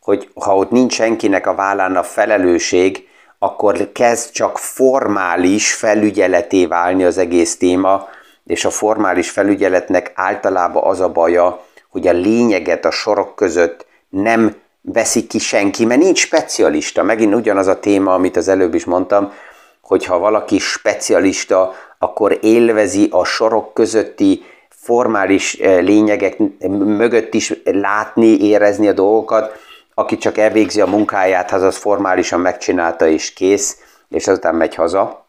hogy 0.00 0.28
ha 0.34 0.56
ott 0.56 0.70
nincs 0.70 0.92
senkinek 0.92 1.46
a 1.46 1.54
vállán 1.54 1.96
a 1.96 2.02
felelősség, 2.02 3.08
akkor 3.38 3.92
kezd 3.92 4.30
csak 4.30 4.58
formális 4.58 5.72
felügyeleté 5.72 6.66
válni 6.66 7.04
az 7.04 7.18
egész 7.18 7.56
téma, 7.56 8.08
és 8.46 8.64
a 8.64 8.70
formális 8.70 9.30
felügyeletnek 9.30 10.12
általában 10.14 10.84
az 10.84 11.00
a 11.00 11.08
baja, 11.08 11.64
hogy 11.90 12.06
a 12.06 12.12
lényeget 12.12 12.84
a 12.84 12.90
sorok 12.90 13.34
között 13.34 13.86
nem 14.08 14.56
veszik 14.80 15.26
ki 15.26 15.38
senki, 15.38 15.84
mert 15.84 16.00
nincs 16.00 16.18
specialista. 16.18 17.02
Megint 17.02 17.34
ugyanaz 17.34 17.66
a 17.66 17.80
téma, 17.80 18.14
amit 18.14 18.36
az 18.36 18.48
előbb 18.48 18.74
is 18.74 18.84
mondtam, 18.84 19.32
hogy 19.80 20.04
ha 20.04 20.18
valaki 20.18 20.58
specialista, 20.58 21.74
akkor 21.98 22.38
élvezi 22.42 23.08
a 23.10 23.24
sorok 23.24 23.74
közötti 23.74 24.42
formális 24.68 25.54
eh, 25.54 25.82
lényegek 25.82 26.36
mögött 26.68 27.34
is 27.34 27.54
látni, 27.64 28.46
érezni 28.46 28.88
a 28.88 28.92
dolgokat, 28.92 29.52
aki 29.94 30.16
csak 30.16 30.38
elvégzi 30.38 30.80
a 30.80 30.86
munkáját, 30.86 31.52
az 31.52 31.62
az 31.62 31.76
formálisan 31.76 32.40
megcsinálta 32.40 33.06
és 33.08 33.32
kész, 33.32 33.78
és 34.08 34.26
azután 34.26 34.54
megy 34.54 34.74
haza. 34.74 35.26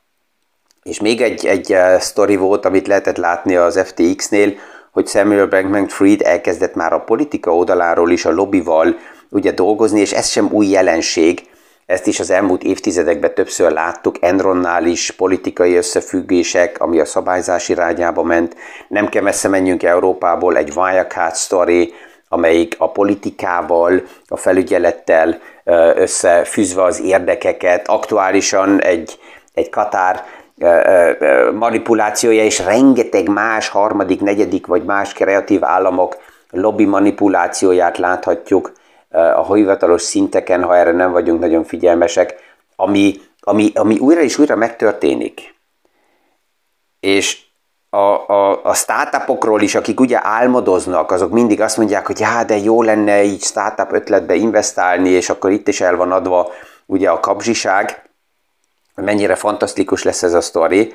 És 0.83 0.99
még 0.99 1.21
egy, 1.21 1.45
egy 1.45 1.73
uh, 1.73 1.97
sztori 1.99 2.35
volt, 2.35 2.65
amit 2.65 2.87
lehetett 2.87 3.17
látni 3.17 3.55
az 3.55 3.79
FTX-nél, 3.85 4.53
hogy 4.91 5.07
Samuel 5.07 5.47
Bankman-Fried 5.47 6.21
elkezdett 6.21 6.75
már 6.75 6.93
a 6.93 6.99
politika 6.99 7.55
oldaláról 7.55 8.11
is 8.11 8.25
a 8.25 8.31
lobbyval 8.31 8.95
ugye 9.29 9.51
dolgozni, 9.51 9.99
és 9.99 10.11
ez 10.11 10.29
sem 10.29 10.47
új 10.51 10.67
jelenség, 10.67 11.49
ezt 11.85 12.07
is 12.07 12.19
az 12.19 12.29
elmúlt 12.29 12.63
évtizedekben 12.63 13.33
többször 13.33 13.71
láttuk, 13.71 14.15
Enronnál 14.19 14.85
is 14.85 15.11
politikai 15.11 15.75
összefüggések, 15.75 16.79
ami 16.79 16.99
a 16.99 17.05
szabályzás 17.05 17.69
irányába 17.69 18.23
ment. 18.23 18.55
Nem 18.87 19.09
kell 19.09 19.21
messze 19.21 19.47
menjünk 19.47 19.83
Európából, 19.83 20.57
egy 20.57 20.71
Wirecard 20.75 21.35
story, 21.35 21.93
amelyik 22.27 22.75
a 22.77 22.91
politikával, 22.91 24.01
a 24.27 24.37
felügyelettel 24.37 25.39
összefűzve 25.95 26.83
az 26.83 27.01
érdekeket, 27.01 27.87
aktuálisan 27.87 28.81
egy, 28.81 29.19
egy 29.53 29.69
Katár 29.69 30.25
manipulációja 31.53 32.43
és 32.43 32.59
rengeteg 32.59 33.29
más 33.29 33.69
harmadik, 33.69 34.21
negyedik 34.21 34.67
vagy 34.67 34.83
más 34.83 35.13
kreatív 35.13 35.63
államok 35.63 36.17
lobby 36.49 36.85
manipulációját 36.85 37.97
láthatjuk 37.97 38.71
a 39.35 39.53
hivatalos 39.53 40.01
szinteken, 40.01 40.63
ha 40.63 40.75
erre 40.75 40.91
nem 40.91 41.11
vagyunk 41.11 41.39
nagyon 41.39 41.63
figyelmesek, 41.63 42.35
ami, 42.75 43.13
ami, 43.39 43.71
ami 43.73 43.97
újra 43.97 44.21
és 44.21 44.37
újra 44.37 44.55
megtörténik. 44.55 45.55
És 46.99 47.41
a, 47.89 47.97
a, 47.97 48.65
a 48.65 48.73
startupokról 48.73 49.61
is, 49.61 49.75
akik 49.75 49.99
ugye 49.99 50.19
álmodoznak, 50.21 51.11
azok 51.11 51.31
mindig 51.31 51.61
azt 51.61 51.77
mondják, 51.77 52.05
hogy 52.05 52.19
já, 52.19 52.43
de 52.43 52.57
jó 52.57 52.81
lenne 52.81 53.23
így 53.23 53.41
startup 53.41 53.91
ötletbe 53.91 54.35
investálni, 54.35 55.09
és 55.09 55.29
akkor 55.29 55.51
itt 55.51 55.67
is 55.67 55.81
el 55.81 55.95
van 55.95 56.11
adva 56.11 56.51
ugye 56.85 57.09
a 57.09 57.19
kapzsiság, 57.19 58.10
mennyire 59.01 59.35
fantasztikus 59.35 60.03
lesz 60.03 60.23
ez 60.23 60.33
a 60.33 60.41
sztori. 60.41 60.93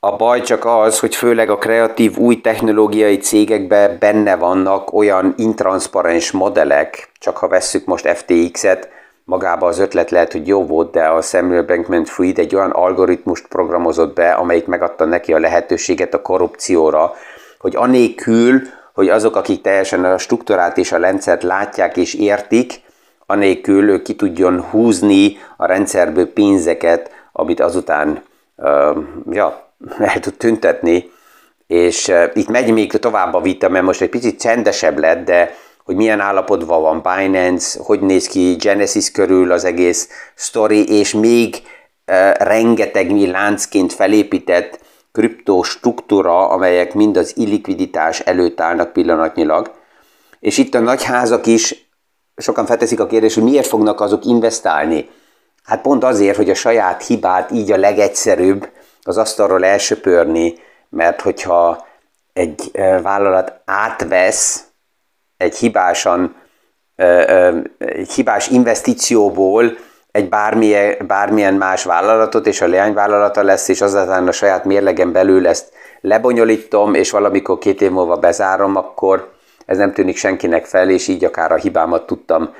A 0.00 0.16
baj 0.16 0.40
csak 0.40 0.64
az, 0.64 0.98
hogy 0.98 1.14
főleg 1.14 1.50
a 1.50 1.58
kreatív 1.58 2.16
új 2.16 2.40
technológiai 2.40 3.16
cégekben 3.16 3.96
benne 3.98 4.36
vannak 4.36 4.92
olyan 4.92 5.34
intranszparens 5.36 6.30
modellek, 6.30 7.10
csak 7.18 7.36
ha 7.36 7.48
vesszük 7.48 7.84
most 7.84 8.08
FTX-et, 8.08 8.88
magába 9.24 9.66
az 9.66 9.78
ötlet 9.78 10.10
lehet, 10.10 10.32
hogy 10.32 10.46
jó 10.46 10.66
volt, 10.66 10.90
de 10.90 11.04
a 11.04 11.20
Samuel 11.20 11.62
Bankman-Fried 11.62 12.38
egy 12.38 12.54
olyan 12.54 12.70
algoritmust 12.70 13.46
programozott 13.46 14.14
be, 14.14 14.32
amelyik 14.32 14.66
megadta 14.66 15.04
neki 15.04 15.32
a 15.32 15.38
lehetőséget 15.38 16.14
a 16.14 16.22
korrupcióra, 16.22 17.12
hogy 17.58 17.76
anélkül, 17.76 18.60
hogy 18.94 19.08
azok, 19.08 19.36
akik 19.36 19.60
teljesen 19.60 20.04
a 20.04 20.18
struktúrát 20.18 20.78
és 20.78 20.92
a 20.92 20.98
rendszert 20.98 21.42
látják 21.42 21.96
és 21.96 22.14
értik, 22.14 22.82
anélkül 23.26 23.88
ő 23.88 24.02
ki 24.02 24.14
tudjon 24.14 24.60
húzni 24.60 25.36
a 25.56 25.66
rendszerből 25.66 26.32
pénzeket, 26.32 27.10
amit 27.32 27.60
azután 27.60 28.22
ja, 29.30 29.72
el 29.98 30.20
tud 30.20 30.34
tüntetni, 30.34 31.10
és 31.66 32.12
itt 32.34 32.48
megy 32.48 32.72
még 32.72 32.92
tovább 32.92 33.34
a 33.34 33.40
vita, 33.40 33.68
mert 33.68 33.84
most 33.84 34.00
egy 34.00 34.08
picit 34.08 34.40
csendesebb 34.40 34.98
lett, 34.98 35.24
de 35.24 35.54
hogy 35.84 35.96
milyen 35.96 36.20
állapotban 36.20 36.82
van 36.82 37.02
Binance, 37.02 37.78
hogy 37.82 38.00
néz 38.00 38.26
ki 38.26 38.54
Genesis 38.54 39.10
körül 39.10 39.52
az 39.52 39.64
egész 39.64 40.08
story, 40.34 40.88
és 40.88 41.12
még 41.12 41.62
rengeteg 42.38 43.12
mi 43.12 43.26
láncként 43.26 43.92
felépített 43.92 44.80
kriptó 45.12 45.62
struktúra, 45.62 46.48
amelyek 46.48 46.94
mind 46.94 47.16
az 47.16 47.36
illikviditás 47.36 48.20
előtt 48.20 48.60
állnak 48.60 48.92
pillanatnyilag. 48.92 49.70
És 50.40 50.58
itt 50.58 50.74
a 50.74 50.80
nagyházak 50.80 51.46
is 51.46 51.83
sokan 52.36 52.66
felteszik 52.66 53.00
a 53.00 53.06
kérdést, 53.06 53.34
hogy 53.34 53.44
miért 53.44 53.66
fognak 53.66 54.00
azok 54.00 54.24
investálni. 54.24 55.10
Hát 55.62 55.80
pont 55.80 56.04
azért, 56.04 56.36
hogy 56.36 56.50
a 56.50 56.54
saját 56.54 57.02
hibát 57.06 57.50
így 57.50 57.72
a 57.72 57.76
legegyszerűbb 57.76 58.68
az 59.02 59.18
asztalról 59.18 59.64
elsöpörni, 59.64 60.54
mert 60.88 61.20
hogyha 61.20 61.86
egy 62.32 62.70
vállalat 63.02 63.60
átvesz 63.64 64.64
egy 65.36 65.56
hibásan, 65.56 66.34
egy 67.78 68.12
hibás 68.12 68.48
investícióból 68.48 69.76
egy 70.10 70.28
bármilyen, 70.28 70.96
bármilyen 71.06 71.54
más 71.54 71.84
vállalatot, 71.84 72.46
és 72.46 72.60
a 72.60 72.66
leányvállalata 72.66 73.42
lesz, 73.42 73.68
és 73.68 73.80
azután 73.80 74.28
a 74.28 74.32
saját 74.32 74.64
mérlegen 74.64 75.12
belül 75.12 75.46
ezt 75.46 75.72
lebonyolítom, 76.00 76.94
és 76.94 77.10
valamikor 77.10 77.58
két 77.58 77.82
év 77.82 77.90
múlva 77.90 78.16
bezárom, 78.16 78.76
akkor 78.76 79.33
ez 79.66 79.76
nem 79.76 79.92
tűnik 79.92 80.16
senkinek 80.16 80.64
fel, 80.66 80.90
és 80.90 81.08
így 81.08 81.24
akár 81.24 81.52
a 81.52 81.56
hibámat 81.56 82.06
tudtam 82.06 82.54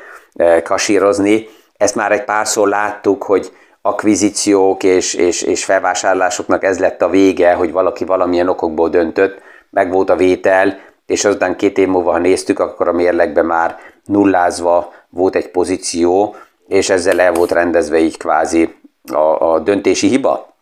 kasírozni. 0.63 1.47
Ezt 1.77 1.95
már 1.95 2.13
egy 2.13 2.25
párszor 2.25 2.69
láttuk, 2.69 3.23
hogy 3.23 3.53
akvizíciók 3.83 4.83
és, 4.83 5.15
és, 5.15 5.43
és 5.43 5.65
felvásárlásoknak 5.65 6.65
ez 6.65 6.79
lett 6.79 7.03
a 7.03 7.09
vége, 7.09 7.55
hogy 7.55 7.73
valaki 7.73 8.05
valamilyen 8.05 8.49
okokból 8.49 8.89
döntött, 8.89 9.41
meg 9.71 9.91
volt 9.91 10.11
a 10.11 10.17
vétel, 10.17 10.79
és 11.07 11.25
aztán 11.25 11.57
két 11.57 11.79
év 11.79 11.89
múlva, 11.89 12.11
ha 12.11 12.19
néztük, 12.19 12.59
akkor 12.59 12.89
a 12.89 12.93
mérlegben 12.93 13.45
már 13.45 13.79
nullázva 14.05 14.93
volt 15.09 15.37
egy 15.37 15.51
pozíció, 15.51 16.37
és 16.69 16.91
ezzel 16.91 17.21
el 17.21 17.33
volt 17.33 17.53
rendezve 17.53 17.99
így 17.99 18.17
kvázi 18.17 18.75
a, 19.13 19.53
a 19.53 19.59
döntési 19.59 20.09
hiba. 20.09 20.55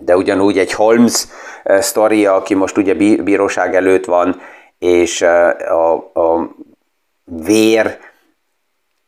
De 0.00 0.16
ugyanúgy 0.16 0.58
egy 0.58 0.72
Holmes 0.72 1.26
sztoria, 1.64 2.34
aki 2.34 2.54
most 2.54 2.76
ugye 2.76 2.94
bíróság 3.22 3.74
előtt 3.74 4.04
van, 4.04 4.40
és 4.80 5.22
a, 5.22 5.94
a 5.96 6.54
vér 7.24 7.98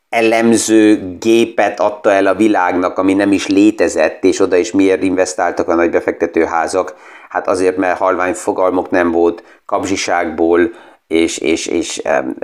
elemző 0.09 1.17
gépet 1.19 1.81
adta 1.81 2.13
el 2.13 2.27
a 2.27 2.35
világnak, 2.35 2.99
ami 2.99 3.15
nem 3.15 3.33
is 3.33 3.47
létezett, 3.47 4.25
és 4.25 4.41
oda 4.41 4.57
is 4.57 4.73
miért 4.73 5.03
investáltak 5.03 5.69
a 5.69 5.75
nagy 5.75 5.91
befektetőházak? 5.91 6.95
Hát 7.29 7.49
azért, 7.49 7.77
mert 7.77 7.99
halvány 7.99 8.35
fogalmok 8.35 8.91
nem 8.91 9.11
volt, 9.11 9.43
kapzsiságból, 9.67 10.71
és, 11.07 11.39
és, 11.39 11.67
és 11.67 12.03
um, 12.05 12.37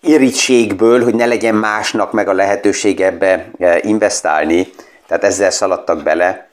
irítségből, 0.00 1.02
hogy 1.02 1.14
ne 1.14 1.26
legyen 1.26 1.54
másnak 1.54 2.12
meg 2.12 2.28
a 2.28 2.32
lehetőség 2.32 3.00
ebbe 3.00 3.50
investálni, 3.80 4.68
tehát 5.06 5.24
ezzel 5.24 5.50
szaladtak 5.50 6.02
bele. 6.02 6.48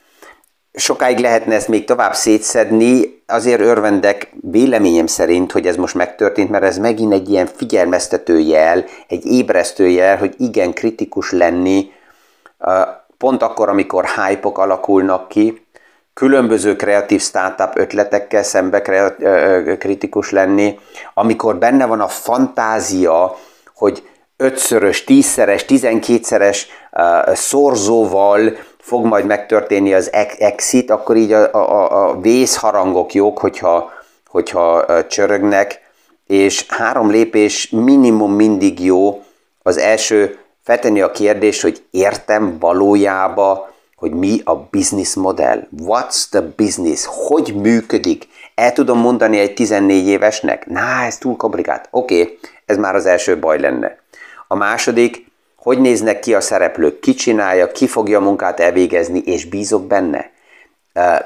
Sokáig 0.72 1.18
lehetne 1.18 1.54
ezt 1.54 1.68
még 1.68 1.84
tovább 1.84 2.14
szétszedni, 2.14 3.21
azért 3.32 3.60
örvendek 3.60 4.32
véleményem 4.40 5.06
szerint, 5.06 5.52
hogy 5.52 5.66
ez 5.66 5.76
most 5.76 5.94
megtörtént, 5.94 6.50
mert 6.50 6.64
ez 6.64 6.78
megint 6.78 7.12
egy 7.12 7.30
ilyen 7.30 7.46
figyelmeztető 7.46 8.38
jel, 8.38 8.84
egy 9.08 9.26
ébresztő 9.26 9.88
jel, 9.88 10.16
hogy 10.16 10.34
igen 10.38 10.72
kritikus 10.72 11.30
lenni, 11.30 11.90
pont 13.18 13.42
akkor, 13.42 13.68
amikor 13.68 14.04
hype 14.04 14.48
alakulnak 14.52 15.28
ki, 15.28 15.66
különböző 16.14 16.76
kreatív 16.76 17.20
startup 17.20 17.78
ötletekkel 17.78 18.42
szembe 18.42 18.82
kritikus 19.78 20.30
lenni, 20.30 20.78
amikor 21.14 21.56
benne 21.56 21.86
van 21.86 22.00
a 22.00 22.08
fantázia, 22.08 23.36
hogy 23.74 24.02
ötszörös, 24.36 25.04
tízszeres, 25.04 25.64
tizenkétszeres 25.64 26.66
uh, 26.92 27.34
szorzóval 27.34 28.56
fog 28.82 29.04
majd 29.04 29.26
megtörténni 29.26 29.94
az 29.94 30.12
exit, 30.38 30.90
akkor 30.90 31.16
így 31.16 31.32
a, 31.32 31.54
a, 31.54 32.08
a 32.08 32.20
vészharangok 32.20 33.14
jók, 33.14 33.38
hogyha, 33.38 33.90
hogyha 34.26 34.84
csörögnek, 35.06 35.80
és 36.26 36.66
három 36.68 37.10
lépés 37.10 37.70
minimum 37.70 38.32
mindig 38.32 38.84
jó. 38.84 39.22
Az 39.62 39.78
első, 39.78 40.38
feltenni 40.62 41.00
a 41.00 41.10
kérdés, 41.10 41.62
hogy 41.62 41.82
értem 41.90 42.58
valójában, 42.58 43.58
hogy 43.96 44.12
mi 44.12 44.40
a 44.44 44.56
business 44.56 45.14
modell. 45.14 45.68
What's 45.78 46.28
the 46.30 46.40
business? 46.56 47.04
Hogy 47.06 47.54
működik? 47.54 48.28
El 48.54 48.72
tudom 48.72 48.98
mondani 48.98 49.38
egy 49.38 49.54
14 49.54 50.06
évesnek? 50.06 50.66
Na, 50.66 51.02
ez 51.06 51.18
túl 51.18 51.36
komplikált. 51.36 51.88
Oké, 51.90 52.20
okay, 52.20 52.38
ez 52.66 52.76
már 52.76 52.94
az 52.94 53.06
első 53.06 53.38
baj 53.38 53.60
lenne. 53.60 53.98
A 54.48 54.54
második, 54.54 55.31
hogy 55.62 55.80
néznek 55.80 56.20
ki 56.20 56.34
a 56.34 56.40
szereplők, 56.40 57.00
ki 57.00 57.14
csinálja, 57.14 57.72
ki 57.72 57.86
fogja 57.86 58.18
a 58.18 58.22
munkát 58.22 58.60
elvégezni, 58.60 59.18
és 59.18 59.44
bízok 59.44 59.86
benne. 59.86 60.30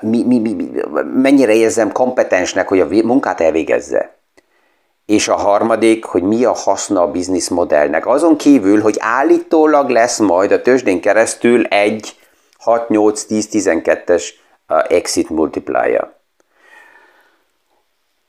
Mi, 0.01 0.22
mi, 0.22 0.38
mi, 0.38 0.53
mi, 0.53 0.70
mennyire 1.14 1.55
érzem 1.55 1.92
kompetensnek, 1.92 2.68
hogy 2.68 2.81
a 2.81 2.87
munkát 2.87 3.40
elvégezze. 3.40 4.14
És 5.07 5.29
a 5.29 5.37
harmadik, 5.37 6.05
hogy 6.05 6.22
mi 6.22 6.44
a 6.44 6.53
haszna 6.53 7.03
a 7.03 7.11
business 7.11 7.49
modellnek. 7.49 8.07
Azon 8.07 8.37
kívül, 8.37 8.81
hogy 8.81 8.96
állítólag 8.99 9.88
lesz 9.88 10.18
majd 10.18 10.53
a 10.53 10.62
tőzsdén 10.62 11.01
keresztül 11.01 11.64
egy 11.64 12.16
6-8-10-12-es 12.64 14.25
exit 14.88 15.31
multiplier. 15.31 16.16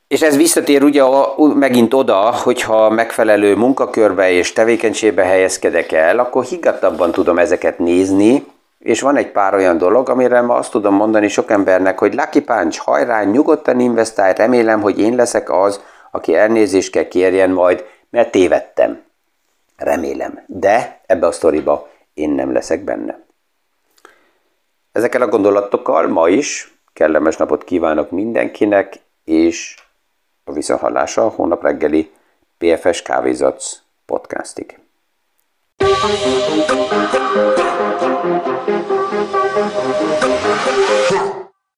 És 0.08 0.22
ez 0.22 0.36
visszatér 0.36 0.82
ugye 0.82 1.02
megint 1.36 1.94
oda, 1.94 2.32
hogyha 2.32 2.90
megfelelő 2.90 3.56
munkakörbe 3.56 4.30
és 4.30 4.52
tevékenységbe 4.52 5.24
helyezkedek 5.24 5.92
el, 5.92 6.18
akkor 6.18 6.44
higgadtabban 6.44 7.12
tudom 7.12 7.38
ezeket 7.38 7.78
nézni, 7.78 8.46
és 8.78 9.00
van 9.00 9.16
egy 9.16 9.30
pár 9.30 9.54
olyan 9.54 9.78
dolog, 9.78 10.08
amire 10.08 10.40
ma 10.40 10.54
azt 10.54 10.70
tudom 10.70 10.94
mondani 10.94 11.28
sok 11.28 11.50
embernek, 11.50 11.98
hogy 11.98 12.14
Lucky 12.14 12.40
Punch, 12.40 12.78
hajrá, 12.78 13.24
nyugodtan 13.24 13.80
investálj, 13.80 14.32
remélem, 14.36 14.80
hogy 14.80 14.98
én 14.98 15.14
leszek 15.14 15.50
az, 15.50 15.80
aki 16.10 16.34
elnézést 16.34 16.90
kell 16.90 17.08
kérjen 17.08 17.50
majd, 17.50 17.84
mert 18.10 18.30
tévedtem. 18.30 19.02
Remélem. 19.76 20.44
De 20.46 21.00
ebbe 21.06 21.26
a 21.26 21.32
sztoriba 21.32 21.88
én 22.14 22.30
nem 22.30 22.52
leszek 22.52 22.84
benne. 22.84 23.26
Ezekkel 24.92 25.22
a 25.22 25.28
gondolatokkal 25.28 26.06
ma 26.06 26.28
is 26.28 26.78
kellemes 26.92 27.36
napot 27.36 27.64
kívánok 27.64 28.10
mindenkinek, 28.10 29.00
és 29.24 29.74
a 30.48 30.52
visszahallása 30.52 31.24
a 31.24 31.28
holnap 31.28 31.62
reggeli 31.62 32.10
PFS 32.58 33.02
Kávézatsz 33.02 33.76
podcastig. 34.06 34.78